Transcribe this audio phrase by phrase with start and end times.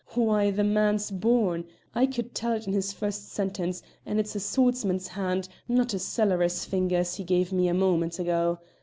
[0.15, 1.63] Why, the man's Born!
[1.93, 5.99] I could tell it in his first sentence, and it's a swordsman's hand, not a
[5.99, 8.57] cellarer's fingers, he gave me a moment ago.